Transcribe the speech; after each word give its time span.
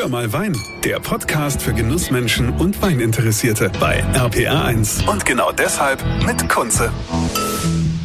Hör 0.00 0.08
mal 0.08 0.32
Wein, 0.32 0.56
der 0.82 0.98
Podcast 0.98 1.60
für 1.60 1.74
Genussmenschen 1.74 2.48
und 2.56 2.80
Weininteressierte 2.80 3.70
bei 3.78 4.02
RPR1. 4.14 5.06
Und 5.06 5.26
genau 5.26 5.52
deshalb 5.52 6.02
mit 6.24 6.48
Kunze. 6.48 6.90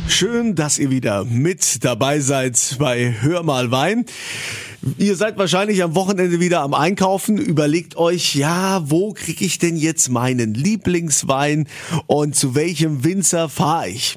Schön, 0.10 0.56
dass 0.56 0.78
ihr 0.78 0.90
wieder 0.90 1.24
mit 1.24 1.86
dabei 1.86 2.20
seid 2.20 2.76
bei 2.80 3.16
Hör 3.22 3.44
mal 3.44 3.72
Wein. 3.72 4.04
Ihr 5.00 5.16
seid 5.16 5.40
wahrscheinlich 5.40 5.82
am 5.82 5.96
Wochenende 5.96 6.40
wieder 6.40 6.62
am 6.62 6.76
Einkaufen. 6.76 7.40
Überlegt 7.40 7.98
euch, 7.98 8.36
ja, 8.36 8.88
wo 8.88 9.14
kriege 9.14 9.44
ich 9.44 9.58
denn 9.58 9.78
jetzt 9.78 10.10
meinen 10.10 10.54
Lieblingswein 10.54 11.68
und 12.06 12.36
zu 12.36 12.54
welchem 12.54 13.04
Winzer 13.04 13.50
fahre 13.50 13.90
ich? 13.90 14.16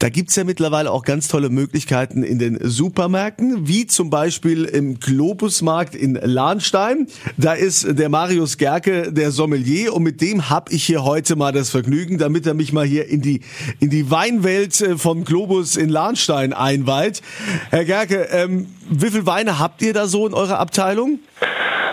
Da 0.00 0.08
gibt's 0.08 0.34
ja 0.34 0.42
mittlerweile 0.42 0.90
auch 0.90 1.04
ganz 1.04 1.28
tolle 1.28 1.48
Möglichkeiten 1.48 2.24
in 2.24 2.40
den 2.40 2.58
Supermärkten, 2.60 3.68
wie 3.68 3.86
zum 3.86 4.10
Beispiel 4.10 4.64
im 4.64 4.98
Globusmarkt 4.98 5.94
in 5.94 6.14
Lahnstein. 6.14 7.06
Da 7.36 7.52
ist 7.52 7.86
der 7.86 8.08
Marius 8.08 8.56
Gerke, 8.56 9.12
der 9.12 9.30
Sommelier, 9.30 9.94
und 9.94 10.02
mit 10.02 10.22
dem 10.22 10.50
hab 10.50 10.72
ich 10.72 10.84
hier 10.84 11.04
heute 11.04 11.36
mal 11.36 11.52
das 11.52 11.70
Vergnügen, 11.70 12.18
damit 12.18 12.46
er 12.46 12.54
mich 12.54 12.72
mal 12.72 12.86
hier 12.86 13.06
in 13.08 13.20
die, 13.20 13.42
in 13.78 13.90
die 13.90 14.10
Weinwelt 14.10 14.80
äh, 14.80 14.98
vom 14.98 15.24
Globus 15.24 15.76
in 15.76 15.88
Lahnstein 15.88 16.52
einweiht. 16.52 17.20
Herr 17.68 17.84
Gerke, 17.84 18.28
ähm, 18.32 18.66
wie 18.90 19.10
viel 19.10 19.26
Weine 19.26 19.58
habt 19.58 19.82
ihr 19.82 19.94
da 19.94 20.06
so 20.06 20.26
in 20.26 20.34
eurer 20.34 20.58
Abteilung? 20.58 21.20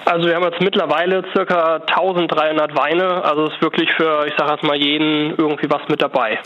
Also 0.05 0.29
wir 0.29 0.35
haben 0.35 0.43
jetzt 0.43 0.61
mittlerweile 0.61 1.21
circa 1.33 1.81
1300 1.85 2.77
Weine, 2.77 3.25
also 3.25 3.47
ist 3.47 3.61
wirklich 3.61 3.89
für, 3.97 4.25
ich 4.25 4.33
sage 4.37 4.53
jetzt 4.53 4.63
mal, 4.63 4.77
jeden 4.77 5.35
irgendwie 5.37 5.69
was 5.69 5.81
mit 5.89 6.01
dabei. 6.01 6.39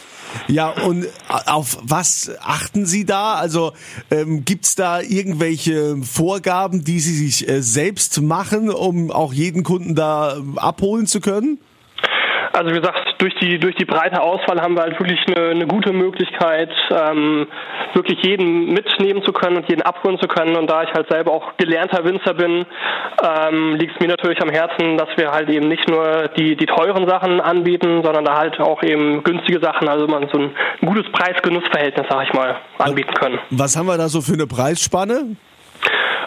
Ja, 0.47 0.69
und 0.69 1.05
auf 1.45 1.77
was 1.83 2.35
achten 2.41 2.87
Sie 2.87 3.05
da? 3.05 3.35
Also 3.35 3.73
ähm, 4.09 4.45
gibt 4.45 4.79
da 4.79 4.99
irgendwelche 4.99 5.97
Vorgaben, 5.97 6.83
die 6.83 6.99
Sie 6.99 7.13
sich 7.13 7.47
äh, 7.47 7.61
selbst 7.61 8.19
machen, 8.19 8.71
um 8.71 9.11
auch 9.11 9.31
jeden 9.31 9.61
Kunden 9.61 9.93
da 9.93 10.37
abholen 10.55 11.05
zu 11.05 11.21
können? 11.21 11.59
Also 12.53 12.71
wie 12.71 12.79
gesagt, 12.79 13.10
durch 13.21 13.35
die 13.35 13.59
durch 13.59 13.75
die 13.75 13.85
breite 13.85 14.21
Auswahl 14.21 14.59
haben 14.61 14.75
wir 14.75 14.81
halt 14.81 14.99
wirklich 14.99 15.19
eine, 15.27 15.49
eine 15.49 15.67
gute 15.67 15.93
Möglichkeit, 15.93 16.71
ähm, 16.89 17.47
wirklich 17.93 18.19
jeden 18.23 18.73
mitnehmen 18.73 19.23
zu 19.23 19.31
können 19.31 19.57
und 19.57 19.69
jeden 19.69 19.83
abholen 19.83 20.19
zu 20.19 20.27
können. 20.27 20.55
Und 20.55 20.69
da 20.69 20.83
ich 20.83 20.93
halt 20.93 21.07
selber 21.09 21.31
auch 21.31 21.55
gelernter 21.57 22.03
Winzer 22.03 22.33
bin, 22.33 22.65
ähm, 23.23 23.75
liegt 23.75 23.93
es 23.93 23.99
mir 23.99 24.07
natürlich 24.07 24.41
am 24.41 24.49
Herzen, 24.49 24.97
dass 24.97 25.09
wir 25.17 25.31
halt 25.31 25.49
eben 25.49 25.67
nicht 25.67 25.87
nur 25.87 26.29
die 26.35 26.55
die 26.55 26.65
teuren 26.65 27.07
Sachen 27.07 27.39
anbieten, 27.39 28.01
sondern 28.03 28.25
da 28.25 28.37
halt 28.37 28.59
auch 28.59 28.81
eben 28.81 29.23
günstige 29.23 29.59
Sachen, 29.59 29.87
also 29.87 30.07
man 30.07 30.27
so 30.31 30.39
ein 30.39 30.51
gutes 30.81 31.11
Preis-Genuss-Verhältnis, 31.11 32.07
sag 32.09 32.27
ich 32.27 32.33
mal, 32.33 32.55
anbieten 32.79 33.13
können. 33.13 33.39
Was 33.51 33.77
haben 33.77 33.85
wir 33.85 33.97
da 33.97 34.09
so 34.09 34.21
für 34.21 34.33
eine 34.33 34.47
Preisspanne? 34.47 35.35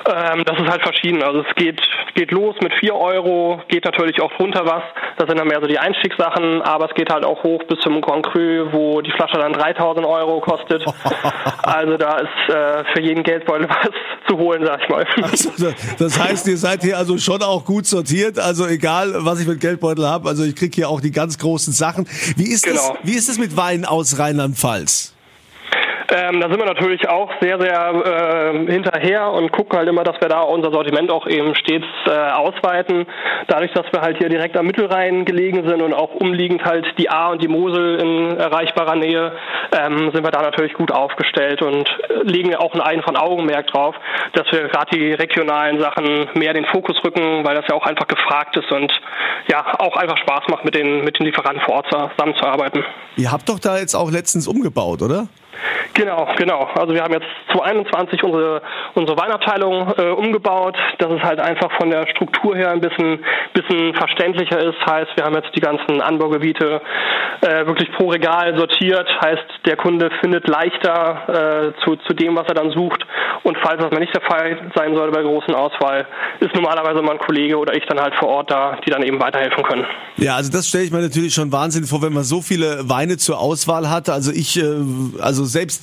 Ähm, 0.07 0.45
das 0.45 0.59
ist 0.59 0.69
halt 0.69 0.83
verschieden. 0.83 1.23
Also 1.23 1.41
es 1.41 1.55
geht, 1.57 1.81
geht 2.15 2.31
los 2.31 2.55
mit 2.63 2.73
4 2.75 2.95
Euro, 2.95 3.61
geht 3.69 3.85
natürlich 3.85 4.21
auch 4.21 4.31
runter 4.39 4.65
was. 4.65 4.83
Das 5.19 5.29
sind 5.29 5.39
dann 5.39 5.49
mehr 5.49 5.61
so 5.61 5.67
die 5.67 5.79
Einstiegssachen, 5.79 6.63
aber 6.63 6.89
es 6.89 6.95
geht 6.95 7.11
halt 7.11 7.25
auch 7.25 7.43
hoch 7.43 7.63
bis 7.69 7.79
zum 7.81 8.01
Grand 8.01 8.27
Cru, 8.27 8.73
wo 8.73 9.01
die 9.01 9.11
Flasche 9.11 9.39
dann 9.39 9.53
3000 9.53 10.07
Euro 10.07 10.41
kostet. 10.41 10.85
also 11.63 11.97
da 11.97 12.19
ist 12.19 12.55
äh, 12.55 12.85
für 12.93 13.01
jeden 13.01 13.23
Geldbeutel 13.23 13.69
was 13.69 13.91
zu 14.29 14.39
holen, 14.39 14.65
sag 14.65 14.83
ich 14.83 14.89
mal. 14.89 15.07
Also, 15.23 15.51
das 15.99 16.19
heißt, 16.19 16.49
ihr 16.49 16.57
seid 16.57 16.83
hier 16.83 16.99
also 16.99 17.19
schon 17.19 17.43
auch 17.43 17.65
gut 17.65 17.87
sortiert. 17.87 18.39
Also 18.39 18.67
egal, 18.67 19.15
was 19.19 19.41
ich 19.41 19.47
mit 19.47 19.61
Geldbeutel 19.61 20.07
habe, 20.07 20.29
also 20.29 20.45
ich 20.45 20.57
krieg 20.57 20.75
hier 20.75 20.89
auch 20.89 21.01
die 21.01 21.13
ganz 21.13 21.39
großen 21.39 21.73
Sachen. 21.73 22.07
Wie 22.37 22.51
ist 22.51 22.65
genau. 22.65 22.77
das, 22.77 22.93
wie 23.03 23.17
ist 23.17 23.29
es 23.29 23.39
mit 23.39 23.57
Wein 23.57 23.85
aus 23.85 24.19
Rheinland-Pfalz? 24.19 25.14
Ähm, 26.13 26.41
da 26.41 26.49
sind 26.49 26.59
wir 26.59 26.67
natürlich 26.67 27.09
auch 27.09 27.31
sehr, 27.41 27.59
sehr 27.59 28.53
äh, 28.55 28.71
hinterher 28.71 29.31
und 29.31 29.53
gucken 29.53 29.79
halt 29.79 29.89
immer, 29.89 30.05
dass 30.05 30.21
wir 30.21 30.29
da 30.29 30.41
unser 30.41 30.71
Sortiment 30.71 31.11
auch 31.11 31.27
eben 31.27 31.55
stets 31.55 31.87
äh, 32.07 32.11
ausweiten. 32.11 33.07
Dadurch, 33.49 33.73
dass 33.73 33.87
wir 33.93 34.03
halt 34.03 34.19
hier 34.19 34.29
direkt 34.29 34.57
am 34.57 34.67
Mittelrhein 34.67 35.25
gelegen 35.25 35.67
sind 35.67 35.81
und 35.81 35.95
auch 35.95 36.15
umliegend 36.15 36.65
halt 36.65 36.87
die 36.99 37.09
A 37.09 37.29
und 37.29 37.43
die 37.43 37.49
Mosel 37.49 38.01
in 38.01 38.37
erreichbarer 38.37 38.97
Nähe, 38.97 39.33
ähm, 39.73 40.11
sind 40.13 40.25
wir 40.25 40.31
da 40.31 40.43
natürlich 40.43 40.75
gut 40.75 40.93
aufgestellt 40.93 41.63
und 41.63 41.89
äh, 42.09 42.23
legen 42.23 42.55
auch 42.55 42.75
ein 42.75 43.03
von 43.03 43.17
Augenmerk 43.17 43.67
drauf, 43.69 43.95
dass 44.35 44.51
wir 44.53 44.69
gerade 44.69 44.97
die 44.97 45.13
regionalen 45.13 45.81
Sachen 45.81 46.29
mehr 46.35 46.53
den 46.53 46.67
Fokus 46.67 46.97
rücken, 47.05 47.45
weil 47.45 47.55
das 47.55 47.65
ja 47.69 47.75
auch 47.75 47.87
einfach 47.87 48.07
gefragt 48.07 48.57
ist 48.57 48.71
und 48.71 48.93
ja 49.49 49.65
auch 49.79 49.97
einfach 49.97 50.19
Spaß 50.19 50.45
macht, 50.49 50.65
mit 50.65 50.75
den, 50.75 51.05
mit 51.05 51.19
den 51.19 51.27
Lieferanten 51.27 51.63
vor 51.63 51.77
Ort 51.77 51.87
zusammenzuarbeiten. 51.91 52.85
Ihr 53.17 53.33
habt 53.33 53.49
doch 53.49 53.59
da 53.59 53.79
jetzt 53.79 53.95
auch 53.95 54.11
letztens 54.11 54.47
umgebaut, 54.49 55.03
oder? 55.03 55.29
Genau, 55.93 56.29
genau. 56.37 56.69
Also 56.75 56.95
wir 56.95 57.03
haben 57.03 57.13
jetzt 57.13 57.27
2021 57.53 58.23
unsere, 58.25 58.63
unsere 58.95 59.19
Weinabteilung 59.19 59.93
äh, 59.97 60.09
umgebaut, 60.11 60.77
dass 60.99 61.11
es 61.11 61.23
halt 61.23 61.41
einfach 61.41 61.71
von 61.79 61.91
der 61.91 62.07
Struktur 62.09 62.57
her 62.57 62.71
ein 62.71 62.81
bisschen, 62.81 63.25
bisschen 63.53 63.95
verständlicher 63.95 64.59
ist. 64.59 64.79
Heißt, 64.87 65.11
wir 65.17 65.25
haben 65.25 65.35
jetzt 65.35 65.55
die 65.55 65.61
ganzen 65.61 66.01
Anbaugebiete 66.01 66.81
äh, 67.43 67.67
wirklich 67.67 67.93
pro 67.93 68.09
Regal 68.09 68.57
sortiert. 68.57 69.09
Heißt, 69.23 69.45
der 69.67 69.77
Kunde 69.77 70.11
findet 70.21 70.49
leichter 70.49 71.73
äh, 71.77 71.85
zu, 71.85 71.97
zu 71.97 72.15
dem, 72.15 72.37
was 72.37 72.47
er 72.49 72.55
dann 72.55 72.71
sucht. 72.71 73.05
Und 73.43 73.59
falls 73.63 73.81
das 73.81 73.91
mal 73.91 74.01
nicht 74.01 74.15
der 74.15 74.23
Fall 74.23 74.71
sein 74.75 74.95
sollte 74.95 75.13
bei 75.13 75.23
großen 75.23 75.55
Auswahl, 75.55 76.07
ist 76.41 76.55
normalerweise 76.55 77.03
mal 77.03 77.13
ein 77.13 77.19
Kollege 77.19 77.59
oder 77.59 77.75
ich 77.75 77.85
dann 77.87 78.01
halt 78.01 78.15
vor 78.15 78.29
Ort 78.29 78.51
da, 78.51 78.79
die 78.87 78.91
dann 78.91 79.03
eben 79.03 79.21
weiterhelfen 79.21 79.63
können. 79.65 79.85
Ja, 80.17 80.37
also 80.37 80.51
das 80.51 80.69
stelle 80.69 80.85
ich 80.85 80.93
mir 80.93 81.01
natürlich 81.01 81.35
schon 81.35 81.53
wahnsinnig 81.53 81.91
vor, 81.91 82.01
wenn 82.03 82.13
man 82.13 82.23
so 82.23 82.41
viele 82.41 82.89
Weine 82.89 83.17
zur 83.17 83.39
Auswahl 83.39 83.91
hat. 83.91 84.09
Also 84.09 84.31
ich, 84.33 84.59
äh, 84.59 84.65
also 85.21 85.45
selbst 85.45 85.74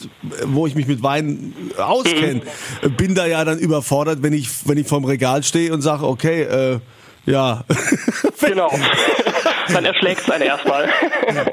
wo 0.46 0.68
ich 0.68 0.76
mich 0.76 0.88
mit 0.88 1.04
Wein 1.04 1.54
auskenne, 1.78 2.42
mhm. 2.82 2.92
bin 2.96 3.16
da 3.16 3.26
ja 3.26 3.44
dann 3.46 3.60
überfordert, 3.60 4.22
wenn 4.22 4.34
ich, 4.34 4.50
wenn 4.68 4.78
ich 4.78 4.88
vorm 4.88 5.06
Regal 5.06 5.44
stehe 5.44 5.74
und 5.74 5.82
sage, 5.82 6.08
okay, 6.08 6.44
äh, 6.44 6.80
ja. 7.26 7.64
genau. 8.40 8.72
Dann 9.74 9.86
erschlägt 9.86 10.22
es 10.22 10.30
einen 10.30 10.44
erstmal. 10.44 10.90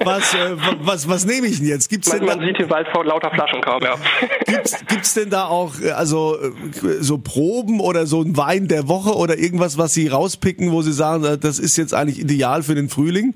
Was, 0.04 0.34
äh, 0.34 0.56
was, 0.81 1.09
was 1.09 1.25
nehme 1.25 1.47
ich 1.47 1.59
denn 1.59 1.69
jetzt? 1.69 1.88
Gibt's 1.88 2.09
man, 2.09 2.19
denn 2.19 2.26
man 2.26 2.41
sieht 2.41 2.59
den 2.59 2.71
Wald 2.71 2.88
vor 2.93 3.04
lauter 3.04 3.31
Flaschen 3.31 3.60
kaum, 3.60 3.82
ja. 3.82 3.94
Gibt's, 4.47 4.76
gibt's 4.88 5.15
denn 5.15 5.31
da 5.31 5.47
auch 5.47 5.78
äh, 5.81 5.91
also 5.91 6.37
äh, 6.41 6.50
so 7.00 7.19
Proben 7.19 7.81
oder 7.81 8.06
so 8.06 8.22
ein 8.22 8.37
Wein 8.37 8.66
der 8.69 8.88
Woche 8.88 9.15
oder 9.15 9.38
irgendwas, 9.38 9.78
was 9.78 9.94
Sie 9.94 10.09
rauspicken, 10.09 10.72
wo 10.72 10.82
Sie 10.82 10.93
sagen, 10.93 11.25
äh, 11.25 11.38
das 11.38 11.59
ist 11.59 11.76
jetzt 11.76 11.94
eigentlich 11.94 12.19
ideal 12.19 12.62
für 12.62 12.75
den 12.75 12.88
Frühling? 12.88 13.34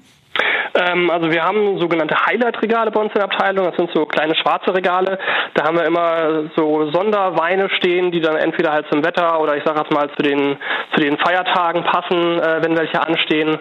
Ähm, 0.75 1.11
also 1.11 1.31
wir 1.31 1.45
haben 1.45 1.79
sogenannte 1.79 2.17
Highlight-Regale 2.27 2.91
bei 2.91 3.01
uns 3.01 3.13
in 3.13 3.21
der 3.21 3.25
Abteilung. 3.25 3.67
Das 3.67 3.77
sind 3.77 3.91
so 3.95 4.07
kleine 4.07 4.35
schwarze 4.35 4.75
Regale. 4.75 5.19
Da 5.55 5.65
haben 5.65 5.77
wir 5.77 5.85
immer 5.85 6.51
so 6.57 6.91
Sonderweine 6.91 7.69
stehen, 7.71 8.11
die 8.11 8.21
dann 8.21 8.37
entweder 8.37 8.73
halt 8.73 8.87
zum 8.91 9.05
Wetter 9.05 9.41
oder 9.41 9.57
ich 9.57 9.65
sage 9.65 9.81
jetzt 9.81 9.93
mal 9.93 10.09
zu 10.17 10.23
den 10.23 10.57
zu 10.95 11.01
den 11.01 11.19
Feiertagen 11.19 11.85
passen, 11.85 12.41
äh, 12.41 12.63
wenn 12.63 12.77
welche 12.77 13.01
anstehen. 13.01 13.59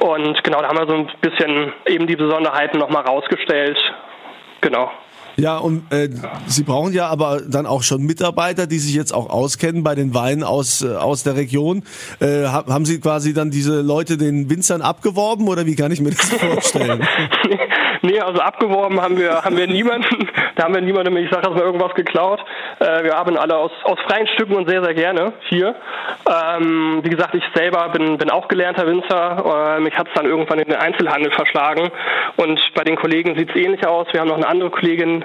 Und 0.00 0.42
genau, 0.44 0.60
da 0.60 0.68
haben 0.68 0.78
wir 0.78 0.88
so 0.88 0.94
ein 0.94 1.10
bisschen 1.20 1.72
eben 1.86 2.06
die 2.06 2.16
Besonderheiten 2.16 2.78
nochmal 2.78 3.04
rausgestellt. 3.04 3.78
Genau. 4.60 4.90
Ja, 5.40 5.56
und 5.56 5.90
äh, 5.90 6.08
Sie 6.46 6.64
brauchen 6.64 6.92
ja 6.92 7.08
aber 7.08 7.40
dann 7.40 7.64
auch 7.66 7.82
schon 7.82 8.02
Mitarbeiter, 8.02 8.66
die 8.66 8.78
sich 8.78 8.94
jetzt 8.94 9.14
auch 9.14 9.30
auskennen 9.30 9.82
bei 9.82 9.94
den 9.94 10.12
Weinen 10.14 10.42
aus, 10.42 10.82
äh, 10.82 10.94
aus 10.94 11.22
der 11.22 11.36
Region. 11.36 11.82
Äh, 12.20 12.44
haben 12.44 12.84
Sie 12.84 13.00
quasi 13.00 13.32
dann 13.32 13.50
diese 13.50 13.80
Leute 13.80 14.18
den 14.18 14.50
Winzern 14.50 14.82
abgeworben 14.82 15.48
oder 15.48 15.64
wie 15.64 15.76
kann 15.76 15.92
ich 15.92 16.00
mir 16.00 16.10
das 16.10 16.28
vorstellen? 16.28 17.06
nee, 18.02 18.20
also 18.20 18.40
abgeworben 18.40 19.00
haben 19.00 19.16
wir, 19.16 19.42
haben 19.42 19.56
wir 19.56 19.66
niemanden. 19.66 20.28
Da 20.60 20.66
haben 20.66 20.74
wir 20.74 20.82
niemandem, 20.82 21.16
ich 21.16 21.30
sage, 21.30 21.48
mal 21.48 21.62
irgendwas 21.62 21.94
geklaut. 21.94 22.44
Äh, 22.80 23.04
wir 23.04 23.14
haben 23.16 23.38
alle 23.38 23.56
aus, 23.56 23.70
aus 23.84 23.98
freien 24.00 24.26
Stücken 24.26 24.56
und 24.56 24.68
sehr, 24.68 24.84
sehr 24.84 24.92
gerne 24.92 25.32
hier. 25.48 25.74
Ähm, 26.28 27.00
wie 27.02 27.08
gesagt, 27.08 27.34
ich 27.34 27.44
selber 27.54 27.88
bin, 27.88 28.18
bin 28.18 28.28
auch 28.28 28.46
gelernter 28.46 28.86
Winzer. 28.86 29.78
Äh, 29.78 29.80
mich 29.80 29.96
hat 29.96 30.08
es 30.08 30.12
dann 30.12 30.26
irgendwann 30.26 30.58
in 30.58 30.68
den 30.68 30.76
Einzelhandel 30.76 31.32
verschlagen. 31.32 31.90
Und 32.36 32.60
bei 32.74 32.84
den 32.84 32.96
Kollegen 32.96 33.38
sieht 33.38 33.48
es 33.48 33.56
ähnlich 33.56 33.86
aus. 33.86 34.06
Wir 34.12 34.20
haben 34.20 34.28
noch 34.28 34.36
eine 34.36 34.48
andere 34.48 34.68
Kollegin, 34.68 35.24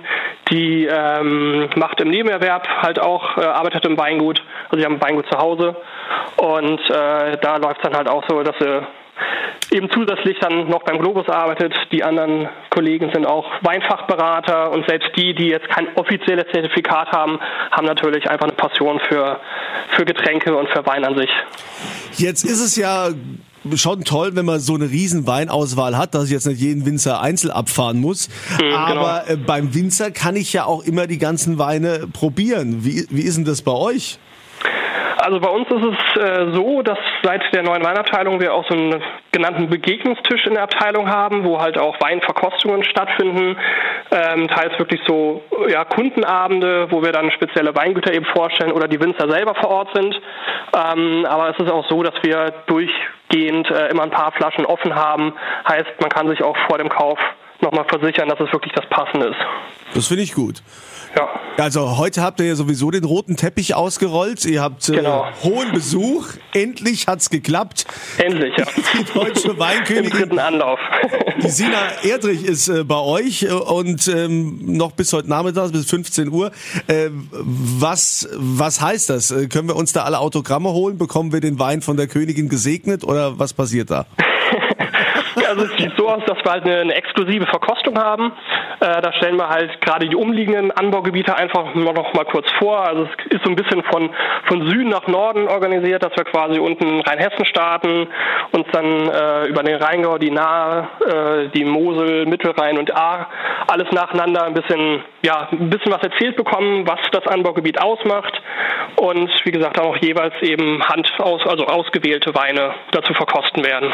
die 0.50 0.86
ähm, 0.86 1.70
macht 1.76 2.00
im 2.00 2.12
Nebenerwerb 2.12 2.66
halt 2.82 3.02
auch, 3.02 3.38
äh, 3.38 3.42
arbeitet 3.42 3.86
im 3.86 3.98
Weingut. 3.98 4.42
Also 4.70 4.78
sie 4.78 4.86
haben 4.86 4.96
ein 4.96 5.02
Weingut 5.02 5.28
zu 5.30 5.38
Hause. 5.38 5.76
Und 6.38 6.80
äh, 6.90 7.38
da 7.42 7.58
läuft 7.58 7.80
es 7.80 7.84
dann 7.84 7.98
halt 7.98 8.08
auch 8.08 8.24
so, 8.30 8.42
dass 8.42 8.56
sie 8.58 8.88
eben 9.76 9.90
zusätzlich 9.92 10.38
dann 10.40 10.70
noch 10.70 10.84
beim 10.84 11.00
Globus 11.00 11.28
arbeitet. 11.28 11.74
Die 11.92 12.04
anderen 12.04 12.48
Kollegen 12.70 13.12
sind 13.14 13.26
auch 13.26 13.46
Weinfachberater 13.62 14.72
und 14.72 14.88
selbst 14.88 15.10
die, 15.16 15.36
die 15.36 15.48
jetzt 15.48 15.68
kein 15.70 15.88
offizielles 15.96 16.46
Zertifikat 16.52 17.12
haben, 17.12 17.40
haben 17.72 17.86
natürlich 17.86 18.30
einfach 18.30 18.48
eine 18.48 18.56
Passion 18.56 19.00
für, 19.08 19.40
für 19.90 20.06
Getränke 20.06 20.56
und 20.56 20.70
für 20.70 20.86
Wein 20.86 21.04
an 21.04 21.18
sich. 21.18 21.30
Jetzt 22.14 22.44
ist 22.44 22.62
es 22.62 22.76
ja 22.76 23.10
schon 23.76 24.04
toll, 24.04 24.32
wenn 24.36 24.46
man 24.46 24.60
so 24.60 24.76
eine 24.76 24.90
riesen 24.90 25.28
Weinauswahl 25.28 25.98
hat, 25.98 26.16
dass 26.16 26.26
ich 26.26 26.32
jetzt 26.32 26.46
nicht 26.46 26.62
jeden 26.62 26.86
Winzer 26.86 27.22
einzeln 27.22 27.52
abfahren 27.52 28.00
muss. 28.00 28.30
Mhm, 28.30 28.62
genau. 28.62 28.78
Aber 28.78 29.24
genau. 29.28 29.46
beim 29.46 29.74
Winzer 29.74 30.12
kann 30.12 30.36
ich 30.36 30.54
ja 30.54 30.66
auch 30.66 30.84
immer 30.84 31.08
die 31.08 31.18
ganzen 31.18 31.58
Weine 31.58 32.08
probieren. 32.14 32.86
Wie, 32.86 33.06
wie 33.10 33.22
ist 33.22 33.38
denn 33.38 33.46
das 33.46 33.62
bei 33.62 33.74
euch? 33.74 34.20
Also 35.18 35.40
bei 35.40 35.50
uns 35.50 35.68
ist 35.68 35.82
es 35.82 36.22
äh, 36.22 36.54
so, 36.54 36.84
dass 36.84 37.00
seit 37.26 37.42
der 37.54 37.64
neuen 37.64 37.84
Weinabteilung 37.84 38.40
wir 38.40 38.54
auch 38.54 38.66
so 38.70 38.76
einen 38.76 39.02
genannten 39.32 39.68
Begegnungstisch 39.68 40.46
in 40.46 40.54
der 40.54 40.64
Abteilung 40.64 41.10
haben, 41.10 41.44
wo 41.44 41.60
halt 41.60 41.78
auch 41.78 42.00
Weinverkostungen 42.00 42.84
stattfinden. 42.84 43.58
Ähm, 44.12 44.48
teils 44.48 44.78
wirklich 44.78 45.02
so 45.08 45.42
ja, 45.68 45.84
Kundenabende, 45.86 46.88
wo 46.92 47.02
wir 47.02 47.12
dann 47.12 47.32
spezielle 47.32 47.76
Weingüter 47.76 48.14
eben 48.14 48.26
vorstellen 48.26 48.72
oder 48.72 48.88
die 48.88 49.00
Winzer 49.00 49.30
selber 49.30 49.56
vor 49.56 49.70
Ort 49.70 49.90
sind. 49.96 50.14
Ähm, 50.74 51.26
aber 51.28 51.50
es 51.50 51.60
ist 51.60 51.72
auch 51.72 51.90
so, 51.90 52.04
dass 52.04 52.14
wir 52.22 52.54
durchgehend 52.68 53.70
äh, 53.72 53.90
immer 53.90 54.04
ein 54.04 54.12
paar 54.12 54.32
Flaschen 54.34 54.66
offen 54.66 54.94
haben. 54.94 55.34
Heißt, 55.68 56.00
man 56.00 56.10
kann 56.10 56.30
sich 56.30 56.44
auch 56.44 56.56
vor 56.68 56.78
dem 56.78 56.90
Kauf 56.90 57.18
nochmal 57.62 57.86
versichern, 57.86 58.30
dass 58.30 58.40
es 58.40 58.52
wirklich 58.54 58.74
das 58.74 58.86
Passende 58.90 59.28
ist. 59.28 59.40
Das 59.94 60.08
finde 60.08 60.24
ich 60.24 60.34
gut. 60.34 60.62
Ja. 61.16 61.30
Also 61.58 61.98
heute 61.98 62.22
habt 62.22 62.40
ihr 62.42 62.48
ja 62.48 62.56
sowieso 62.56 62.92
den 62.92 63.06
roten 63.06 63.38
Teppich 63.38 63.74
ausgerollt. 63.74 64.44
Ihr 64.46 64.62
habt 64.62 64.88
äh, 64.90 64.98
genau. 64.98 65.28
hohen 65.44 65.72
Besuch. 65.72 66.28
Endlich 66.54 67.08
hat's 67.16 67.30
geklappt. 67.30 67.86
Endlich, 68.18 68.54
ja. 68.58 68.66
Die 68.94 69.14
deutsche 69.14 69.58
Weinkönigin. 69.58 70.12
Im 70.12 70.18
dritten 70.20 70.40
Anlauf. 70.40 70.80
Die 71.42 71.50
Sina 71.50 71.92
Erdrich 72.04 72.44
ist 72.44 72.68
äh, 72.68 72.84
bei 72.84 73.00
euch 73.00 73.44
äh, 73.44 73.52
und 73.52 74.08
ähm, 74.08 74.60
noch 74.62 74.92
bis 74.92 75.14
heute 75.14 75.30
Nachmittag, 75.30 75.72
bis 75.72 75.90
15 75.90 76.30
Uhr. 76.30 76.52
Äh, 76.88 77.10
was, 77.12 78.28
was 78.34 78.82
heißt 78.82 79.10
das? 79.10 79.32
Äh, 79.32 79.48
können 79.48 79.68
wir 79.68 79.76
uns 79.76 79.94
da 79.94 80.04
alle 80.04 80.20
Autogramme 80.20 80.72
holen? 80.72 80.98
Bekommen 80.98 81.32
wir 81.32 81.40
den 81.40 81.58
Wein 81.58 81.82
von 81.82 81.98
der 81.98 82.08
Königin 82.08 82.50
gesegnet 82.50 83.04
oder 83.04 83.40
was 83.40 83.54
passiert 83.54 83.90
da? 83.90 84.06
Also 85.56 85.72
es 85.72 85.78
sieht 85.78 85.94
so 85.98 86.10
aus, 86.10 86.22
dass 86.26 86.38
wir 86.44 86.52
halt 86.52 86.66
eine, 86.66 86.82
eine 86.82 86.94
exklusive 86.96 87.46
Verkostung 87.46 87.98
haben. 87.98 88.34
Äh, 88.82 89.02
da 89.02 89.14
stellen 89.14 89.38
wir 89.38 89.48
halt 89.48 89.80
gerade 89.80 90.10
die 90.10 90.16
umliegenden 90.16 90.72
Anbaugebiete 90.72 91.34
einfach 91.34 91.74
noch 91.76 92.14
mal 92.14 92.26
kurz 92.26 92.46
vor. 92.60 92.86
Also 92.86 93.04
es 93.04 93.38
ist 93.38 93.46
so 93.46 93.52
ein 93.52 93.56
bisschen 93.56 93.82
von, 93.84 94.10
von 94.50 94.70
Süden 94.70 94.90
nach 94.90 95.08
Norden 95.08 95.48
organisiert, 95.48 96.04
dass 96.04 96.12
wir 96.18 96.26
quasi 96.26 96.60
unten 96.60 97.00
Rheinhessen 97.00 97.46
starten, 97.46 98.08
uns 98.52 98.68
dann 98.74 99.08
äh, 99.08 99.48
über 99.48 99.64
den 99.64 99.82
Rheingau, 99.82 100.18
die 100.18 100.32
Nahe, 100.32 100.90
äh, 101.00 101.50
die 101.56 101.64
Mosel, 101.64 102.26
Mittelrhein 102.26 102.78
und 102.78 102.94
A 102.94 103.28
alles 103.68 103.90
nacheinander 103.92 104.44
ein 104.44 104.54
bisschen, 104.54 105.04
ja, 105.24 105.48
ein 105.52 105.70
bisschen 105.70 105.92
was 105.92 106.04
erzählt 106.04 106.36
bekommen, 106.36 106.86
was 106.86 107.00
das 107.12 107.26
Anbaugebiet 107.28 107.82
ausmacht 107.82 108.42
und 108.98 109.32
wie 109.46 109.52
gesagt 109.52 109.80
auch 109.80 109.96
jeweils 109.98 110.34
eben 110.42 110.84
Hand 110.84 111.12
aus, 111.20 111.42
also 111.48 111.66
ausgewählte 111.66 112.36
Weine 112.36 112.74
dazu 112.92 113.14
verkosten 113.14 113.64
werden. 113.64 113.92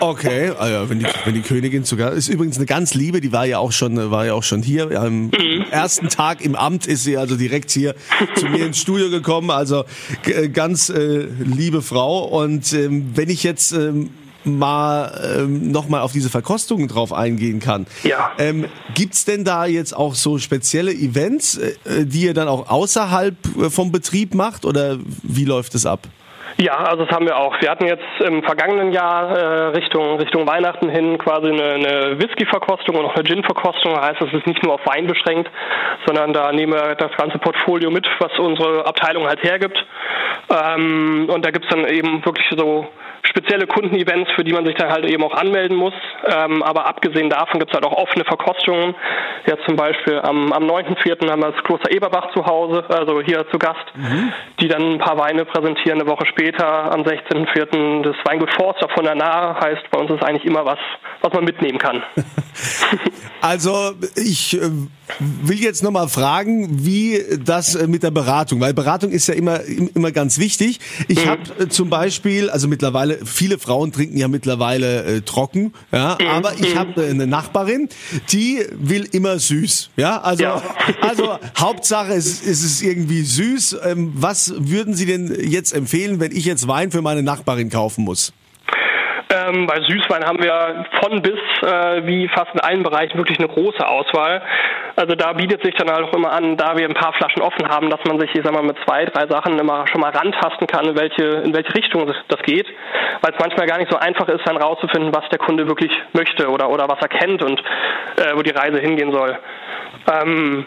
Okay, 0.00 0.50
also 0.50 0.90
wenn, 0.90 0.98
die, 0.98 1.06
wenn 1.24 1.34
die 1.34 1.42
Königin 1.42 1.84
sogar 1.84 2.12
ist 2.12 2.28
übrigens 2.28 2.56
eine 2.56 2.66
ganz 2.66 2.94
liebe, 2.94 3.20
die 3.20 3.32
war 3.32 3.46
ja 3.46 3.58
auch 3.58 3.72
schon 3.72 4.10
war 4.10 4.26
ja 4.26 4.34
auch 4.34 4.42
schon 4.42 4.62
hier 4.62 5.00
am 5.00 5.26
mhm. 5.26 5.64
ersten 5.70 6.08
Tag 6.08 6.44
im 6.44 6.54
Amt 6.54 6.86
ist 6.86 7.04
sie 7.04 7.16
also 7.16 7.36
direkt 7.36 7.70
hier 7.70 7.94
zu 8.36 8.46
mir 8.46 8.66
ins 8.66 8.78
Studio 8.78 9.10
gekommen, 9.10 9.50
also 9.50 9.84
äh, 10.24 10.48
ganz 10.48 10.88
äh, 10.88 11.26
liebe 11.38 11.82
Frau 11.82 12.24
und 12.24 12.72
ähm, 12.72 13.12
wenn 13.14 13.30
ich 13.30 13.42
jetzt 13.42 13.72
ähm, 13.72 14.10
mal 14.44 15.38
ähm, 15.38 15.70
nochmal 15.70 16.02
auf 16.02 16.12
diese 16.12 16.30
Verkostungen 16.30 16.88
drauf 16.88 17.12
eingehen 17.12 17.60
kann. 17.60 17.86
Ja. 18.02 18.32
Ähm, 18.38 18.66
gibt's 18.94 19.24
denn 19.24 19.44
da 19.44 19.66
jetzt 19.66 19.96
auch 19.96 20.14
so 20.14 20.38
spezielle 20.38 20.92
Events, 20.92 21.56
äh, 21.56 22.04
die 22.04 22.22
ihr 22.22 22.34
dann 22.34 22.48
auch 22.48 22.68
außerhalb 22.68 23.36
äh, 23.56 23.70
vom 23.70 23.90
Betrieb 23.90 24.34
macht 24.34 24.64
oder 24.64 24.98
wie 25.22 25.44
läuft 25.44 25.74
es 25.74 25.86
ab? 25.86 26.08
Ja, 26.56 26.76
also 26.76 27.04
das 27.04 27.14
haben 27.14 27.26
wir 27.26 27.36
auch. 27.36 27.60
Wir 27.60 27.68
hatten 27.68 27.84
jetzt 27.84 28.04
im 28.20 28.42
vergangenen 28.44 28.92
Jahr 28.92 29.36
äh, 29.36 29.66
Richtung 29.76 30.18
Richtung 30.18 30.46
Weihnachten 30.46 30.88
hin 30.88 31.18
quasi 31.18 31.48
eine, 31.48 31.72
eine 31.72 32.18
Whisky-Verkostung 32.20 32.94
und 32.94 33.06
auch 33.06 33.14
eine 33.14 33.24
Gin-Verkostung. 33.24 33.94
Das 33.94 34.04
heißt, 34.06 34.22
es 34.22 34.32
ist 34.32 34.46
nicht 34.46 34.62
nur 34.62 34.74
auf 34.74 34.86
Wein 34.86 35.08
beschränkt, 35.08 35.50
sondern 36.06 36.32
da 36.32 36.52
nehmen 36.52 36.72
wir 36.72 36.94
das 36.94 37.10
ganze 37.16 37.38
Portfolio 37.38 37.90
mit, 37.90 38.06
was 38.20 38.38
unsere 38.38 38.86
Abteilung 38.86 39.26
halt 39.26 39.42
hergibt. 39.42 39.84
Ähm, 40.50 41.28
und 41.32 41.44
da 41.44 41.50
gibt's 41.50 41.68
dann 41.68 41.86
eben 41.86 42.24
wirklich 42.24 42.46
so 42.56 42.88
spezielle 43.22 43.66
Kundenevents, 43.66 44.30
für 44.32 44.44
die 44.44 44.52
man 44.52 44.66
sich 44.66 44.74
dann 44.76 44.90
halt 44.90 45.06
eben 45.06 45.24
auch 45.24 45.34
anmelden 45.34 45.76
muss. 45.76 45.94
Ähm, 46.26 46.62
aber 46.62 46.86
abgesehen 46.86 47.30
davon 47.30 47.58
gibt 47.58 47.72
es 47.72 47.74
halt 47.74 47.86
auch 47.86 47.96
offene 47.96 48.24
Verkostungen. 48.24 48.94
Jetzt 49.46 49.64
zum 49.64 49.76
Beispiel 49.76 50.20
am, 50.20 50.52
am 50.52 50.64
9.4. 50.64 51.30
haben 51.30 51.42
wir 51.42 51.52
das 51.52 51.64
Kloster 51.64 51.90
Eberbach 51.90 52.32
zu 52.32 52.44
Hause, 52.44 52.84
also 52.88 53.20
hier 53.22 53.48
zu 53.50 53.58
Gast, 53.58 53.84
mhm. 53.94 54.32
die 54.60 54.68
dann 54.68 54.94
ein 54.94 54.98
paar 54.98 55.18
Weine 55.18 55.44
präsentieren. 55.44 56.00
Eine 56.00 56.10
Woche 56.10 56.26
später, 56.26 56.92
am 56.92 57.02
16.4. 57.02 58.02
das 58.02 58.16
Weingut 58.24 58.52
Forster 58.52 58.88
von 58.90 59.04
der 59.04 59.14
Nahe, 59.14 59.58
heißt 59.58 59.90
bei 59.90 59.98
uns 59.98 60.10
ist 60.10 60.22
eigentlich 60.22 60.44
immer 60.44 60.64
was, 60.64 60.78
was 61.24 61.32
man 61.32 61.44
mitnehmen 61.44 61.78
kann. 61.78 62.02
also 63.40 63.92
ich 64.14 64.60
äh, 64.60 64.70
will 65.18 65.58
jetzt 65.58 65.82
nochmal 65.82 66.08
fragen, 66.08 66.84
wie 66.84 67.18
das 67.42 67.74
äh, 67.74 67.86
mit 67.86 68.02
der 68.02 68.10
Beratung, 68.10 68.60
weil 68.60 68.74
Beratung 68.74 69.10
ist 69.10 69.26
ja 69.26 69.34
immer, 69.34 69.60
immer 69.62 70.12
ganz 70.12 70.38
wichtig. 70.38 70.80
Ich 71.08 71.24
mhm. 71.24 71.30
habe 71.30 71.42
äh, 71.60 71.68
zum 71.68 71.88
Beispiel, 71.88 72.50
also 72.50 72.68
mittlerweile, 72.68 73.24
viele 73.24 73.58
Frauen 73.58 73.90
trinken 73.90 74.18
ja 74.18 74.28
mittlerweile 74.28 75.04
äh, 75.04 75.20
trocken, 75.22 75.72
ja, 75.92 76.18
mhm. 76.20 76.26
aber 76.26 76.52
ich 76.60 76.76
habe 76.76 77.02
eine 77.02 77.26
Nachbarin, 77.26 77.88
die 78.30 78.62
will 78.72 79.08
immer 79.10 79.38
süß, 79.38 79.90
ja, 79.96 80.20
also, 80.20 80.42
ja. 80.42 80.62
also 81.00 81.38
Hauptsache 81.58 82.12
es, 82.12 82.42
es 82.46 82.62
ist 82.62 82.82
irgendwie 82.82 83.22
süß. 83.22 83.78
Ähm, 83.82 84.12
was 84.14 84.52
würden 84.58 84.92
Sie 84.92 85.06
denn 85.06 85.34
jetzt 85.40 85.72
empfehlen, 85.72 86.20
wenn 86.20 86.32
ich 86.32 86.44
jetzt 86.44 86.68
Wein 86.68 86.90
für 86.90 87.00
meine 87.00 87.22
Nachbarin 87.22 87.70
kaufen 87.70 88.04
muss? 88.04 88.34
Ähm, 89.46 89.66
bei 89.66 89.80
Süßwein 89.80 90.24
haben 90.24 90.42
wir 90.42 90.84
von 91.02 91.22
bis, 91.22 91.38
äh, 91.62 92.06
wie 92.06 92.28
fast 92.28 92.54
in 92.54 92.60
allen 92.60 92.82
Bereichen, 92.82 93.18
wirklich 93.18 93.38
eine 93.38 93.48
große 93.48 93.86
Auswahl. 93.86 94.42
Also 94.96 95.14
da 95.14 95.32
bietet 95.32 95.62
sich 95.64 95.74
dann 95.74 95.90
halt 95.90 96.04
auch 96.04 96.12
immer 96.12 96.32
an, 96.32 96.56
da 96.56 96.76
wir 96.76 96.88
ein 96.88 96.94
paar 96.94 97.12
Flaschen 97.14 97.42
offen 97.42 97.68
haben, 97.68 97.90
dass 97.90 98.00
man 98.06 98.20
sich, 98.20 98.34
ich 98.34 98.42
sag 98.44 98.52
mal, 98.52 98.62
mit 98.62 98.76
zwei, 98.86 99.04
drei 99.06 99.26
Sachen 99.26 99.58
immer 99.58 99.86
schon 99.88 100.00
mal 100.00 100.10
rantasten 100.10 100.66
kann, 100.66 100.86
in 100.86 100.96
welche, 100.96 101.22
in 101.44 101.54
welche 101.54 101.74
Richtung 101.74 102.12
das 102.28 102.42
geht. 102.42 102.66
Weil 103.20 103.32
es 103.32 103.40
manchmal 103.40 103.66
gar 103.66 103.78
nicht 103.78 103.90
so 103.90 103.98
einfach 103.98 104.28
ist, 104.28 104.46
dann 104.46 104.56
rauszufinden, 104.56 105.14
was 105.14 105.28
der 105.30 105.38
Kunde 105.38 105.66
wirklich 105.66 105.92
möchte 106.12 106.48
oder, 106.48 106.70
oder 106.70 106.88
was 106.88 107.00
er 107.00 107.08
kennt 107.08 107.42
und 107.42 107.60
äh, 108.16 108.34
wo 108.36 108.42
die 108.42 108.50
Reise 108.50 108.78
hingehen 108.78 109.12
soll. 109.12 109.38
Ähm, 110.12 110.66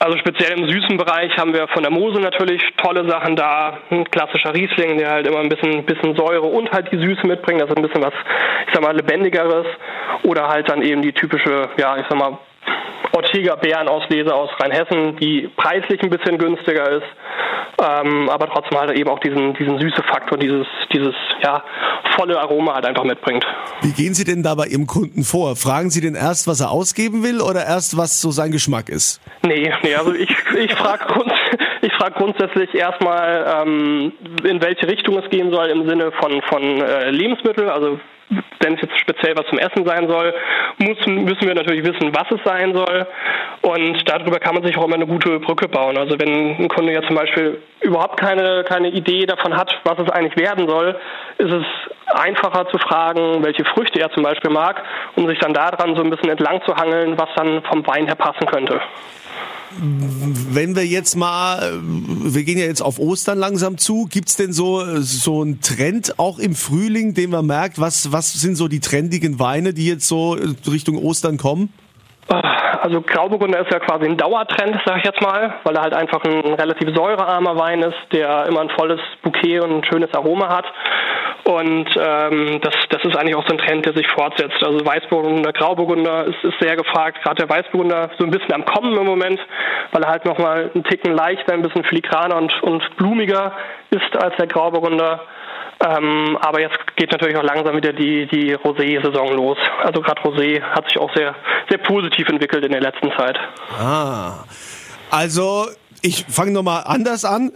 also 0.00 0.16
speziell 0.16 0.58
im 0.58 0.66
süßen 0.66 0.96
Bereich 0.96 1.36
haben 1.36 1.52
wir 1.52 1.68
von 1.68 1.82
der 1.82 1.92
Mose 1.92 2.20
natürlich 2.20 2.62
tolle 2.78 3.08
Sachen 3.08 3.36
da. 3.36 3.78
Ein 3.90 4.10
klassischer 4.10 4.54
Riesling, 4.54 4.96
der 4.96 5.10
halt 5.10 5.26
immer 5.26 5.40
ein 5.40 5.50
bisschen, 5.50 5.84
bisschen 5.84 6.16
Säure 6.16 6.46
und 6.46 6.72
halt 6.72 6.90
die 6.90 6.96
Süße 6.96 7.26
mitbringt. 7.26 7.60
Das 7.60 7.68
ist 7.68 7.76
ein 7.76 7.82
bisschen 7.82 8.02
was, 8.02 8.14
ich 8.66 8.72
sag 8.72 8.82
mal, 8.82 8.96
lebendigeres. 8.96 9.66
Oder 10.22 10.48
halt 10.48 10.70
dann 10.70 10.80
eben 10.82 11.02
die 11.02 11.12
typische, 11.12 11.68
ja, 11.76 11.98
ich 11.98 12.06
sag 12.08 12.18
mal, 12.18 12.38
Ortega 13.12 13.56
Bärenauslese 13.56 14.34
aus 14.34 14.50
Rheinhessen, 14.58 15.16
die 15.16 15.50
preislich 15.54 16.02
ein 16.02 16.10
bisschen 16.10 16.38
günstiger 16.38 16.90
ist, 16.90 17.06
ähm, 17.82 18.28
aber 18.28 18.48
trotzdem 18.48 18.78
halt 18.78 18.96
eben 18.96 19.08
auch 19.10 19.18
diesen, 19.20 19.54
diesen 19.54 19.78
süße 19.78 20.02
Faktor, 20.02 20.38
dieses, 20.38 20.66
dieses 20.92 21.14
ja, 21.42 21.62
volle 22.16 22.38
Aroma 22.38 22.74
halt 22.74 22.86
einfach 22.86 23.04
mitbringt. 23.04 23.44
Wie 23.82 23.92
gehen 23.92 24.14
Sie 24.14 24.24
denn 24.24 24.42
da 24.42 24.54
bei 24.54 24.66
Ihrem 24.66 24.86
Kunden 24.86 25.24
vor? 25.24 25.56
Fragen 25.56 25.90
Sie 25.90 26.00
den 26.00 26.14
erst, 26.14 26.46
was 26.46 26.60
er 26.60 26.70
ausgeben 26.70 27.22
will 27.22 27.40
oder 27.40 27.64
erst, 27.64 27.96
was 27.96 28.20
so 28.20 28.30
sein 28.30 28.52
Geschmack 28.52 28.88
ist? 28.88 29.20
Nee, 29.42 29.72
nee, 29.82 29.94
also 29.94 30.12
ich, 30.12 30.30
ich 30.58 30.74
frage 30.74 31.06
grunds 31.06 31.34
ich 31.82 31.92
frag 31.94 32.14
grundsätzlich 32.14 32.74
erstmal, 32.74 33.62
ähm, 33.62 34.12
in 34.44 34.62
welche 34.62 34.88
Richtung 34.88 35.18
es 35.18 35.30
gehen 35.30 35.50
soll 35.50 35.68
im 35.68 35.88
Sinne 35.88 36.12
von, 36.12 36.42
von 36.42 36.62
äh, 36.62 37.10
Lebensmittel, 37.10 37.68
also 37.68 37.98
wenn 38.60 38.74
es 38.74 38.82
jetzt 38.82 38.98
speziell 39.00 39.36
was 39.36 39.46
zum 39.46 39.58
Essen 39.58 39.84
sein 39.84 40.08
soll, 40.08 40.32
müssen, 40.78 41.24
müssen 41.24 41.48
wir 41.48 41.54
natürlich 41.54 41.82
wissen, 41.82 42.14
was 42.14 42.30
es 42.30 42.40
sein 42.44 42.74
soll. 42.74 43.06
Und 43.62 44.08
darüber 44.08 44.38
kann 44.38 44.54
man 44.54 44.64
sich 44.64 44.76
auch 44.76 44.84
immer 44.84 44.94
eine 44.94 45.06
gute 45.06 45.40
Brücke 45.40 45.68
bauen. 45.68 45.98
Also 45.98 46.18
wenn 46.18 46.56
ein 46.56 46.68
Kunde 46.68 46.92
jetzt 46.92 47.08
zum 47.08 47.16
Beispiel 47.16 47.60
überhaupt 47.80 48.20
keine, 48.20 48.64
keine 48.64 48.88
Idee 48.88 49.26
davon 49.26 49.56
hat, 49.56 49.72
was 49.84 49.98
es 49.98 50.10
eigentlich 50.10 50.36
werden 50.36 50.68
soll, 50.68 50.96
ist 51.38 51.52
es 51.52 51.64
einfacher 52.14 52.68
zu 52.68 52.78
fragen, 52.78 53.42
welche 53.42 53.64
Früchte 53.64 54.00
er 54.00 54.10
zum 54.12 54.22
Beispiel 54.22 54.50
mag, 54.50 54.82
um 55.16 55.26
sich 55.26 55.38
dann 55.38 55.52
daran 55.52 55.96
so 55.96 56.02
ein 56.02 56.10
bisschen 56.10 56.30
entlang 56.30 56.62
zu 56.64 56.76
hangeln, 56.76 57.18
was 57.18 57.28
dann 57.34 57.62
vom 57.62 57.86
Wein 57.86 58.06
her 58.06 58.14
passen 58.14 58.46
könnte. 58.46 58.80
Wenn 59.78 60.74
wir 60.74 60.84
jetzt 60.84 61.14
mal, 61.14 61.80
wir 61.82 62.42
gehen 62.42 62.58
ja 62.58 62.64
jetzt 62.64 62.82
auf 62.82 62.98
Ostern 62.98 63.38
langsam 63.38 63.78
zu, 63.78 64.06
gibt's 64.10 64.36
denn 64.36 64.52
so, 64.52 65.00
so 65.00 65.42
einen 65.42 65.60
Trend 65.60 66.18
auch 66.18 66.38
im 66.38 66.56
Frühling, 66.56 67.14
den 67.14 67.30
man 67.30 67.46
merkt? 67.46 67.78
Was, 67.78 68.10
was 68.10 68.32
sind 68.32 68.56
so 68.56 68.66
die 68.66 68.80
trendigen 68.80 69.38
Weine, 69.38 69.72
die 69.72 69.86
jetzt 69.86 70.08
so 70.08 70.32
Richtung 70.66 70.96
Ostern 70.96 71.36
kommen? 71.36 71.72
Also 72.80 73.02
Grauburgunder 73.02 73.60
ist 73.60 73.70
ja 73.70 73.78
quasi 73.78 74.06
ein 74.06 74.16
Dauertrend, 74.16 74.80
sag 74.86 74.98
ich 74.98 75.04
jetzt 75.04 75.20
mal, 75.20 75.54
weil 75.64 75.76
er 75.76 75.82
halt 75.82 75.94
einfach 75.94 76.24
ein 76.24 76.54
relativ 76.54 76.94
säurearmer 76.94 77.58
Wein 77.58 77.82
ist, 77.82 77.98
der 78.12 78.46
immer 78.46 78.60
ein 78.60 78.70
volles 78.70 79.00
Bouquet 79.22 79.60
und 79.60 79.70
ein 79.70 79.84
schönes 79.84 80.12
Aroma 80.14 80.48
hat. 80.48 80.64
Und 81.44 81.88
ähm, 81.96 82.60
das, 82.62 82.74
das 82.90 83.04
ist 83.04 83.16
eigentlich 83.16 83.34
auch 83.34 83.46
so 83.46 83.52
ein 83.52 83.58
Trend, 83.58 83.84
der 83.84 83.94
sich 83.94 84.06
fortsetzt. 84.08 84.62
Also 84.62 84.84
Weißburgunder, 84.84 85.52
Grauburgunder 85.52 86.24
ist, 86.24 86.42
ist 86.42 86.58
sehr 86.60 86.76
gefragt. 86.76 87.22
Gerade 87.22 87.46
der 87.46 87.48
Weißburgunder 87.48 88.10
so 88.18 88.24
ein 88.24 88.30
bisschen 88.30 88.52
am 88.52 88.64
Kommen 88.64 88.96
im 88.96 89.04
Moment, 89.04 89.40
weil 89.92 90.02
er 90.02 90.10
halt 90.10 90.24
nochmal 90.24 90.70
einen 90.74 90.84
Ticken 90.84 91.12
leichter, 91.12 91.52
ein 91.52 91.62
bisschen 91.62 91.84
filigraner 91.84 92.36
und, 92.36 92.62
und 92.62 92.96
blumiger 92.96 93.52
ist 93.90 94.22
als 94.22 94.36
der 94.36 94.46
Grauburgunder. 94.46 95.20
Ähm, 95.82 96.36
aber 96.40 96.60
jetzt 96.60 96.76
geht 96.96 97.10
natürlich 97.10 97.36
auch 97.36 97.42
langsam 97.42 97.74
wieder 97.74 97.92
die, 97.92 98.26
die 98.26 98.54
Rosé-Saison 98.54 99.34
los. 99.34 99.56
Also 99.82 100.02
gerade 100.02 100.20
Rosé 100.22 100.60
hat 100.60 100.86
sich 100.86 100.98
auch 100.98 101.14
sehr, 101.14 101.34
sehr 101.70 101.78
positiv 101.78 102.28
entwickelt 102.28 102.64
in 102.64 102.72
der 102.72 102.82
letzten 102.82 103.10
Zeit. 103.12 103.38
Ah, 103.78 104.44
also 105.10 105.66
ich 106.02 106.24
fange 106.28 106.52
nochmal 106.52 106.84
anders 106.86 107.24
an. 107.24 107.50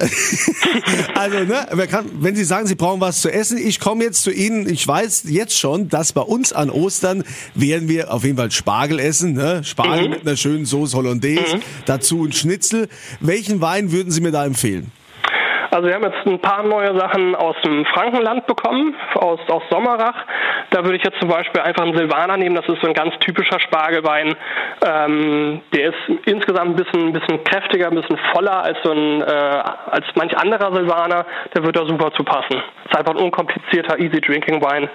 also, 1.14 1.38
ne, 1.38 1.86
kann, 1.88 2.10
wenn 2.20 2.34
Sie 2.34 2.44
sagen, 2.44 2.66
Sie 2.66 2.74
brauchen 2.74 3.00
was 3.00 3.20
zu 3.20 3.30
essen, 3.30 3.58
ich 3.58 3.80
komme 3.80 4.04
jetzt 4.04 4.22
zu 4.22 4.30
Ihnen. 4.30 4.68
Ich 4.68 4.86
weiß 4.86 5.24
jetzt 5.28 5.58
schon, 5.58 5.88
dass 5.88 6.12
bei 6.12 6.20
uns 6.20 6.52
an 6.52 6.70
Ostern 6.70 7.24
werden 7.54 7.88
wir 7.88 8.12
auf 8.12 8.24
jeden 8.24 8.36
Fall 8.36 8.50
Spargel 8.50 9.00
essen. 9.00 9.34
Ne? 9.34 9.64
Spargel 9.64 10.08
mhm. 10.08 10.10
mit 10.10 10.26
einer 10.26 10.36
schönen 10.36 10.64
Soße 10.66 10.96
Hollandaise, 10.96 11.56
mhm. 11.56 11.62
dazu 11.86 12.24
ein 12.24 12.32
Schnitzel. 12.32 12.88
Welchen 13.20 13.60
Wein 13.60 13.92
würden 13.92 14.10
Sie 14.10 14.20
mir 14.20 14.32
da 14.32 14.44
empfehlen? 14.44 14.92
Also 15.74 15.88
wir 15.88 15.96
haben 15.96 16.04
jetzt 16.04 16.24
ein 16.24 16.40
paar 16.40 16.62
neue 16.62 16.96
Sachen 16.96 17.34
aus 17.34 17.56
dem 17.64 17.84
Frankenland 17.86 18.46
bekommen, 18.46 18.94
aus, 19.16 19.40
aus 19.48 19.62
Sommerach. 19.70 20.14
Da 20.70 20.84
würde 20.84 20.96
ich 20.96 21.02
jetzt 21.02 21.18
zum 21.18 21.28
Beispiel 21.28 21.62
einfach 21.62 21.82
einen 21.82 21.96
Silvaner 21.96 22.36
nehmen. 22.36 22.54
Das 22.54 22.64
ist 22.68 22.80
so 22.80 22.86
ein 22.86 22.94
ganz 22.94 23.12
typischer 23.18 23.58
Spargelwein. 23.58 24.36
Ähm, 24.86 25.62
der 25.74 25.88
ist 25.88 26.26
insgesamt 26.26 26.70
ein 26.70 26.76
bisschen, 26.76 27.08
ein 27.08 27.12
bisschen 27.12 27.42
kräftiger, 27.42 27.88
ein 27.88 27.96
bisschen 27.96 28.16
voller 28.32 28.62
als 28.62 28.78
so 28.84 28.92
ein, 28.92 29.22
äh, 29.22 29.24
als 29.24 30.06
manch 30.14 30.36
anderer 30.38 30.72
Silvaner. 30.72 31.26
Der 31.56 31.64
wird 31.64 31.74
da 31.74 31.84
super 31.86 32.12
zu 32.12 32.22
passen. 32.22 32.62
Ist 32.84 32.96
einfach 32.96 33.16
ein 33.16 33.20
unkomplizierter, 33.20 33.98
easy 33.98 34.20
drinking 34.20 34.62
Wein. 34.62 34.88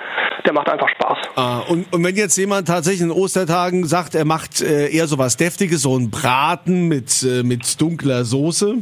Der 0.46 0.54
macht 0.54 0.70
einfach 0.70 0.88
Spaß. 0.88 1.18
Ah, 1.36 1.60
und, 1.68 1.92
und 1.92 2.06
wenn 2.06 2.16
jetzt 2.16 2.38
jemand 2.38 2.70
tatsächlich 2.70 3.02
in 3.02 3.12
Ostertagen 3.12 3.84
sagt, 3.84 4.16
er 4.16 4.24
macht 4.24 4.62
äh, 4.62 4.88
eher 4.88 5.08
so 5.08 5.18
was 5.18 5.36
Deftiges, 5.36 5.82
so 5.82 5.98
ein 5.98 6.10
Braten 6.10 6.88
mit, 6.88 7.22
äh, 7.24 7.44
mit 7.44 7.82
dunkler 7.82 8.24
Soße? 8.24 8.78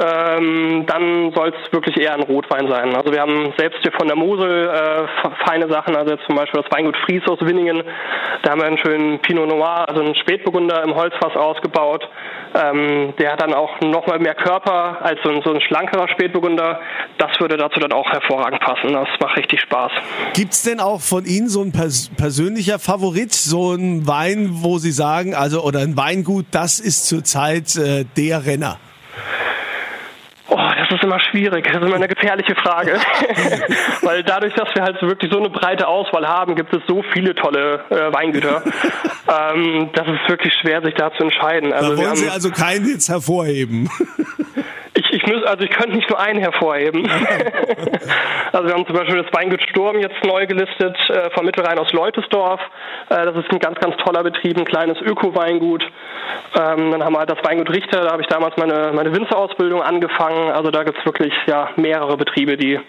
Ähm, 0.00 0.86
dann 0.86 1.32
soll 1.34 1.48
es 1.48 1.72
wirklich 1.72 1.98
eher 2.00 2.14
ein 2.14 2.22
Rotwein 2.22 2.68
sein. 2.68 2.96
Also 2.96 3.12
wir 3.12 3.20
haben 3.20 3.52
selbst 3.58 3.80
hier 3.82 3.92
von 3.92 4.06
der 4.06 4.16
Mosel 4.16 4.68
äh, 4.68 5.28
feine 5.46 5.68
Sachen, 5.68 5.94
also 5.94 6.12
jetzt 6.12 6.24
zum 6.24 6.36
Beispiel 6.36 6.62
das 6.62 6.72
Weingut 6.72 6.96
Fries 7.04 7.22
aus 7.28 7.38
Winningen, 7.42 7.82
da 8.42 8.50
haben 8.50 8.60
wir 8.60 8.66
einen 8.66 8.78
schönen 8.78 9.18
Pinot 9.18 9.48
Noir, 9.48 9.86
also 9.88 10.00
einen 10.00 10.14
Spätburgunder 10.14 10.82
im 10.82 10.94
Holzfass 10.94 11.36
ausgebaut. 11.36 12.08
Ähm, 12.54 13.12
der 13.18 13.32
hat 13.32 13.42
dann 13.42 13.52
auch 13.52 13.80
nochmal 13.80 14.18
mehr 14.18 14.34
Körper 14.34 14.98
als 15.02 15.20
so 15.22 15.30
ein, 15.30 15.42
so 15.42 15.52
ein 15.52 15.60
schlankerer 15.60 16.08
Spätburgunder. 16.08 16.80
Das 17.18 17.38
würde 17.38 17.58
dazu 17.58 17.78
dann 17.78 17.92
auch 17.92 18.10
hervorragend 18.10 18.60
passen. 18.60 18.94
Das 18.94 19.08
macht 19.20 19.36
richtig 19.36 19.60
Spaß. 19.60 19.92
Gibt 20.32 20.54
es 20.54 20.62
denn 20.62 20.80
auch 20.80 21.00
von 21.00 21.26
Ihnen 21.26 21.48
so 21.48 21.62
ein 21.62 21.72
pers 21.72 22.10
persönlicher 22.16 22.78
Favorit, 22.78 23.34
so 23.34 23.74
ein 23.74 24.06
Wein, 24.06 24.48
wo 24.62 24.78
Sie 24.78 24.92
sagen, 24.92 25.34
also 25.34 25.62
oder 25.62 25.80
ein 25.80 25.96
Weingut, 25.96 26.46
das 26.50 26.80
ist 26.80 27.06
zurzeit 27.06 27.76
äh, 27.76 28.04
der 28.16 28.46
Renner? 28.46 28.78
Das 30.90 30.98
ist 30.98 31.04
immer 31.04 31.20
schwierig. 31.20 31.66
Das 31.66 31.76
ist 31.76 31.86
immer 31.86 31.96
eine 31.96 32.08
gefährliche 32.08 32.54
Frage. 32.56 32.92
Weil 34.02 34.24
dadurch, 34.24 34.54
dass 34.54 34.68
wir 34.74 34.82
halt 34.82 35.00
wirklich 35.02 35.30
so 35.32 35.38
eine 35.38 35.48
breite 35.50 35.86
Auswahl 35.86 36.26
haben, 36.26 36.56
gibt 36.56 36.74
es 36.74 36.82
so 36.88 37.02
viele 37.12 37.34
tolle 37.34 37.84
äh, 37.90 38.12
Weingüter. 38.12 38.62
ähm, 39.54 39.90
das 39.94 40.06
ist 40.08 40.28
wirklich 40.28 40.52
schwer, 40.60 40.82
sich 40.82 40.94
da 40.94 41.12
zu 41.12 41.22
entscheiden. 41.22 41.72
Also 41.72 41.94
da 41.94 42.02
wollen 42.02 42.16
Sie 42.16 42.28
also 42.28 42.50
keinen 42.50 42.88
jetzt 42.88 43.08
hervorheben. 43.08 43.88
Ich, 45.22 45.26
muss, 45.30 45.42
also 45.44 45.64
ich 45.64 45.70
könnte 45.70 45.96
nicht 45.96 46.08
nur 46.08 46.18
einen 46.18 46.40
hervorheben. 46.40 47.08
also 48.52 48.66
wir 48.66 48.74
haben 48.74 48.86
zum 48.86 48.96
Beispiel 48.96 49.22
das 49.22 49.32
Weingut 49.32 49.60
Sturm 49.68 49.98
jetzt 49.98 50.24
neu 50.24 50.46
gelistet 50.46 50.96
äh, 51.10 51.30
vom 51.30 51.44
Mittelrhein 51.44 51.78
aus 51.78 51.92
Leutesdorf. 51.92 52.60
Äh, 53.10 53.26
das 53.26 53.36
ist 53.36 53.50
ein 53.50 53.58
ganz, 53.58 53.78
ganz 53.78 53.96
toller 53.98 54.22
Betrieb, 54.22 54.56
ein 54.56 54.64
kleines 54.64 54.98
Öko-Weingut. 55.00 55.82
Ähm, 55.82 56.90
dann 56.92 57.04
haben 57.04 57.12
wir 57.12 57.18
halt 57.18 57.30
das 57.30 57.38
Weingut 57.44 57.70
Richter, 57.70 58.04
da 58.04 58.12
habe 58.12 58.22
ich 58.22 58.28
damals 58.28 58.56
meine, 58.56 58.92
meine 58.94 59.14
Winzerausbildung 59.14 59.82
angefangen. 59.82 60.50
Also 60.50 60.70
da 60.70 60.84
gibt 60.84 60.98
es 60.98 61.04
wirklich 61.04 61.32
ja, 61.46 61.70
mehrere 61.76 62.16
Betriebe, 62.16 62.56
die, 62.56 62.80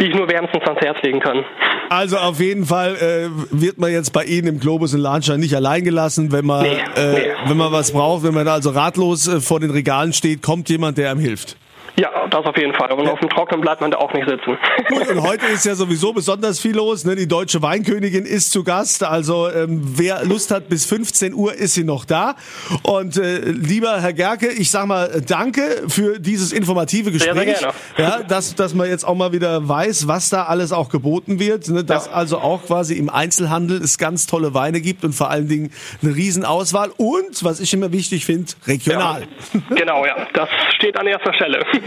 die 0.00 0.06
ich 0.06 0.14
nur 0.14 0.28
wärmstens 0.30 0.64
ans 0.64 0.80
Herz 0.80 1.02
legen 1.02 1.20
kann. 1.20 1.44
Also 1.88 2.16
auf 2.16 2.40
jeden 2.40 2.64
Fall 2.64 2.96
äh, 2.96 3.28
wird 3.50 3.78
man 3.78 3.92
jetzt 3.92 4.12
bei 4.12 4.24
Ihnen 4.24 4.48
im 4.48 4.60
Globus 4.60 4.94
in 4.94 5.00
Lahnstein 5.00 5.40
nicht 5.40 5.54
allein 5.54 5.84
gelassen, 5.84 6.32
wenn 6.32 6.46
man, 6.46 6.62
nee, 6.62 6.78
äh, 6.96 7.12
nee. 7.12 7.32
wenn 7.46 7.56
man 7.56 7.70
was 7.70 7.92
braucht, 7.92 8.24
wenn 8.24 8.34
man 8.34 8.48
also 8.48 8.70
ratlos 8.70 9.28
äh, 9.28 9.40
vor 9.40 9.60
den 9.60 9.70
Regalen 9.70 10.12
steht, 10.12 10.42
kommt 10.42 10.68
jemand, 10.68 10.98
der 10.98 11.10
einem 11.10 11.20
hilft. 11.20 11.56
Ja, 11.98 12.26
das 12.28 12.44
auf 12.44 12.56
jeden 12.58 12.74
Fall. 12.74 12.92
Und 12.92 13.06
ja. 13.06 13.12
auf 13.12 13.20
dem 13.20 13.30
Trockenen 13.30 13.62
bleibt 13.62 13.80
man 13.80 13.90
da 13.90 13.98
auch 13.98 14.12
nicht 14.12 14.28
sitzen. 14.28 14.58
Gut, 14.88 15.08
und 15.08 15.22
heute 15.22 15.46
ist 15.46 15.64
ja 15.64 15.74
sowieso 15.74 16.12
besonders 16.12 16.60
viel 16.60 16.76
los. 16.76 17.04
Ne? 17.06 17.16
Die 17.16 17.26
deutsche 17.26 17.62
Weinkönigin 17.62 18.26
ist 18.26 18.52
zu 18.52 18.64
Gast. 18.64 19.02
Also 19.02 19.50
ähm, 19.50 19.80
wer 19.82 20.22
Lust 20.24 20.50
hat, 20.50 20.68
bis 20.68 20.84
15 20.84 21.32
Uhr 21.32 21.54
ist 21.54 21.72
sie 21.72 21.84
noch 21.84 22.04
da. 22.04 22.36
Und 22.82 23.16
äh, 23.16 23.38
lieber 23.38 24.00
Herr 24.02 24.12
Gerke, 24.12 24.48
ich 24.48 24.70
sag 24.70 24.86
mal 24.86 25.22
danke 25.26 25.84
für 25.88 26.20
dieses 26.20 26.52
informative 26.52 27.12
Gespräch. 27.12 27.34
Sehr, 27.34 27.56
sehr 27.56 27.72
gerne. 27.96 28.18
Ja, 28.18 28.22
dass, 28.22 28.54
dass 28.54 28.74
man 28.74 28.88
jetzt 28.88 29.04
auch 29.04 29.14
mal 29.14 29.32
wieder 29.32 29.66
weiß, 29.66 30.06
was 30.06 30.28
da 30.28 30.44
alles 30.44 30.72
auch 30.72 30.90
geboten 30.90 31.40
wird. 31.40 31.68
Ne? 31.68 31.82
Dass 31.82 32.06
ja. 32.06 32.12
also 32.12 32.38
auch 32.38 32.66
quasi 32.66 32.94
im 32.94 33.08
Einzelhandel 33.08 33.80
es 33.82 33.96
ganz 33.96 34.26
tolle 34.26 34.52
Weine 34.52 34.82
gibt 34.82 35.02
und 35.02 35.14
vor 35.14 35.30
allen 35.30 35.48
Dingen 35.48 35.72
eine 36.02 36.14
Riesenauswahl. 36.14 36.90
Und, 36.98 37.42
was 37.42 37.58
ich 37.60 37.72
immer 37.72 37.90
wichtig 37.92 38.26
finde, 38.26 38.52
regional. 38.66 39.22
Ja. 39.54 39.60
Genau, 39.76 40.04
ja. 40.04 40.26
Das 40.34 40.50
steht 40.76 40.98
an 40.98 41.06
erster 41.06 41.32
Stelle. 41.32 41.64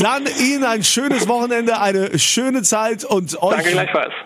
Dann 0.00 0.24
Ihnen 0.40 0.64
ein 0.64 0.84
schönes 0.84 1.28
Wochenende, 1.28 1.80
eine 1.80 2.18
schöne 2.18 2.62
Zeit 2.62 3.04
und 3.04 3.42
euch, 3.42 3.76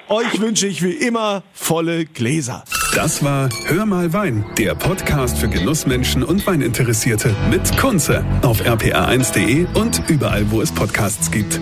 euch 0.08 0.40
wünsche 0.40 0.66
ich 0.66 0.82
wie 0.82 0.92
immer 0.92 1.42
volle 1.52 2.04
Gläser. 2.04 2.64
Das 2.94 3.24
war 3.24 3.48
Hör 3.66 3.86
mal 3.86 4.12
Wein, 4.12 4.44
der 4.56 4.74
Podcast 4.74 5.38
für 5.38 5.48
Genussmenschen 5.48 6.22
und 6.22 6.46
Weininteressierte 6.46 7.34
mit 7.50 7.76
Kunze 7.76 8.24
auf 8.42 8.60
rpa1.de 8.60 9.66
und 9.74 10.02
überall, 10.08 10.50
wo 10.50 10.60
es 10.60 10.72
Podcasts 10.72 11.30
gibt. 11.30 11.60